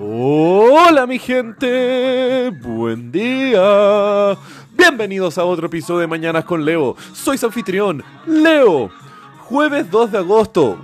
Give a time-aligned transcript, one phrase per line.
[0.00, 4.38] Hola mi gente, buen día.
[4.74, 6.96] Bienvenidos a otro episodio de Mañanas con Leo.
[7.12, 8.90] Soy su anfitrión, Leo.
[9.40, 10.78] Jueves 2 de agosto.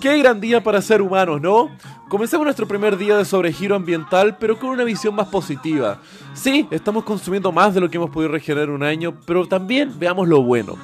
[0.00, 1.70] Qué gran día para ser humanos, ¿no?
[2.08, 6.00] Comencemos nuestro primer día de sobregiro ambiental, pero con una visión más positiva.
[6.34, 10.26] Sí, estamos consumiendo más de lo que hemos podido regenerar un año, pero también veamos
[10.26, 10.76] lo bueno.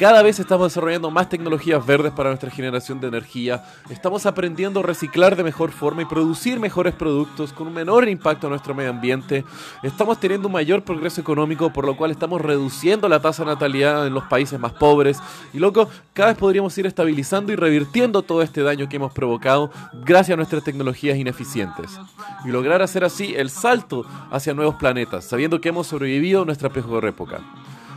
[0.00, 4.82] Cada vez estamos desarrollando más tecnologías verdes para nuestra generación de energía, estamos aprendiendo a
[4.82, 8.88] reciclar de mejor forma y producir mejores productos con un menor impacto a nuestro medio
[8.88, 9.44] ambiente,
[9.82, 14.06] estamos teniendo un mayor progreso económico por lo cual estamos reduciendo la tasa de natalidad
[14.06, 15.18] en los países más pobres.
[15.52, 19.70] Y loco, cada vez podríamos ir estabilizando y revirtiendo todo este daño que hemos provocado
[19.92, 22.00] gracias a nuestras tecnologías ineficientes.
[22.46, 27.04] Y lograr hacer así el salto hacia nuevos planetas, sabiendo que hemos sobrevivido nuestra peor
[27.04, 27.42] época.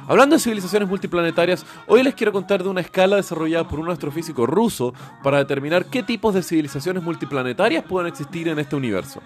[0.05, 4.45] Hablando de civilizaciones multiplanetarias, hoy les quiero contar de una escala desarrollada por un astrofísico
[4.45, 4.93] ruso
[5.23, 9.21] para determinar qué tipos de civilizaciones multiplanetarias pueden existir en este universo.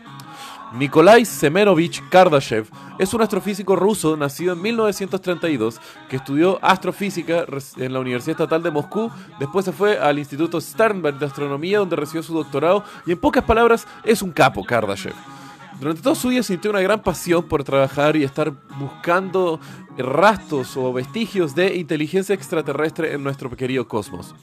[0.73, 2.67] Nikolai Semenovich Kardashev
[2.99, 7.45] es un astrofísico ruso nacido en 1932 que estudió astrofísica
[7.77, 11.95] en la Universidad Estatal de Moscú, después se fue al Instituto Sternberg de Astronomía donde
[11.95, 15.36] recibió su doctorado y en pocas palabras es un capo Kardashev.
[15.79, 19.59] Durante todo su vida sintió una gran pasión por trabajar y estar buscando
[19.97, 24.33] rastros o vestigios de inteligencia extraterrestre en nuestro querido cosmos.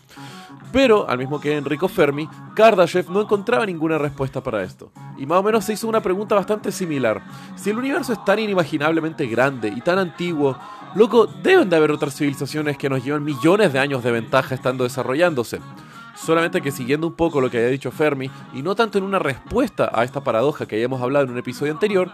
[0.71, 4.91] Pero, al mismo que Enrico Fermi, Kardashev no encontraba ninguna respuesta para esto.
[5.17, 7.23] Y más o menos se hizo una pregunta bastante similar.
[7.57, 10.57] Si el universo es tan inimaginablemente grande y tan antiguo,
[10.95, 14.85] loco, deben de haber otras civilizaciones que nos llevan millones de años de ventaja estando
[14.85, 15.61] desarrollándose.
[16.15, 19.19] Solamente que siguiendo un poco lo que había dicho Fermi, y no tanto en una
[19.19, 22.11] respuesta a esta paradoja que habíamos hablado en un episodio anterior,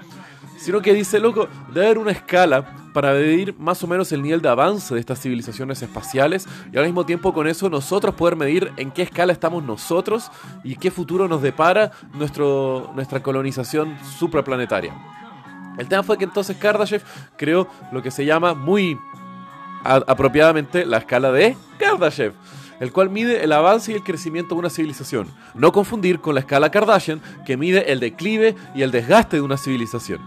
[0.56, 4.42] sino que dice, loco, debe haber una escala para medir más o menos el nivel
[4.42, 8.72] de avance de estas civilizaciones espaciales y al mismo tiempo con eso nosotros poder medir
[8.76, 10.30] en qué escala estamos nosotros
[10.64, 14.94] y qué futuro nos depara nuestro, nuestra colonización supraplanetaria.
[15.78, 17.02] El tema fue que entonces Kardashev
[17.36, 18.98] creó lo que se llama muy
[19.82, 22.34] apropiadamente la escala de Kardashev
[22.80, 25.28] el cual mide el avance y el crecimiento de una civilización.
[25.54, 29.56] No confundir con la escala Kardashian, que mide el declive y el desgaste de una
[29.56, 30.20] civilización.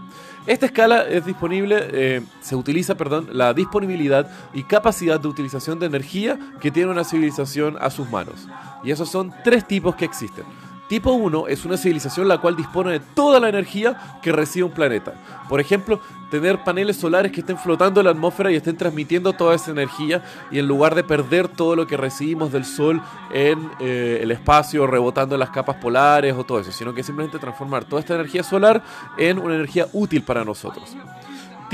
[0.46, 5.86] Esta escala es disponible, eh, se utiliza, perdón, la disponibilidad y capacidad de utilización de
[5.86, 8.46] energía que tiene una civilización a sus manos.
[8.84, 10.44] Y esos son tres tipos que existen.
[10.88, 14.72] Tipo 1 es una civilización la cual dispone de toda la energía que recibe un
[14.72, 15.14] planeta.
[15.48, 16.00] Por ejemplo,
[16.30, 20.22] tener paneles solares que estén flotando en la atmósfera y estén transmitiendo toda esa energía
[20.50, 23.00] y en lugar de perder todo lo que recibimos del Sol
[23.32, 27.38] en eh, el espacio, rebotando en las capas polares o todo eso, sino que simplemente
[27.38, 28.82] transformar toda esta energía solar
[29.16, 30.94] en una energía útil para nosotros.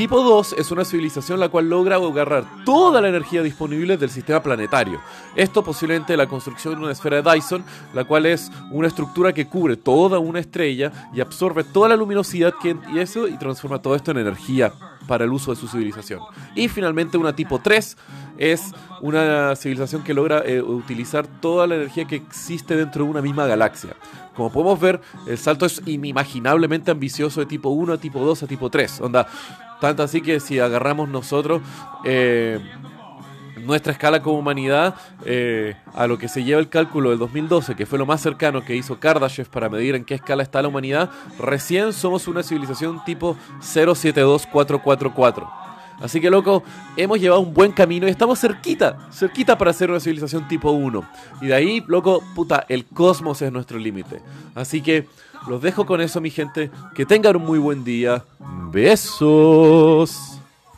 [0.01, 4.43] Tipo 2 es una civilización la cual logra agarrar toda la energía disponible del sistema
[4.43, 4.99] planetario.
[5.37, 7.63] Esto posiblemente la construcción de una esfera de Dyson,
[7.93, 12.55] la cual es una estructura que cubre toda una estrella y absorbe toda la luminosidad
[12.63, 14.73] que, y eso y transforma todo esto en energía
[15.07, 16.21] para el uso de su civilización.
[16.55, 17.99] Y finalmente una tipo 3
[18.39, 18.73] es
[19.03, 23.45] una civilización que logra eh, utilizar toda la energía que existe dentro de una misma
[23.45, 23.91] galaxia.
[24.35, 28.47] Como podemos ver, el salto es inimaginablemente ambicioso de tipo 1 a tipo 2 a
[28.47, 29.03] tipo 3.
[29.03, 29.27] Onda,
[29.81, 31.63] tanto así que si agarramos nosotros
[32.05, 32.61] eh,
[33.65, 37.87] nuestra escala como humanidad eh, a lo que se lleva el cálculo del 2012, que
[37.87, 41.11] fue lo más cercano que hizo Kardashev para medir en qué escala está la humanidad,
[41.39, 45.70] recién somos una civilización tipo 072444.
[46.01, 46.63] Así que, loco,
[46.97, 51.05] hemos llevado un buen camino y estamos cerquita, cerquita para ser una civilización tipo 1.
[51.43, 54.21] Y de ahí, loco, puta, el cosmos es nuestro límite.
[54.55, 55.07] Así que
[55.49, 56.71] los dejo con eso, mi gente.
[56.95, 58.25] Que tengan un muy buen día.
[58.71, 60.30] Besos.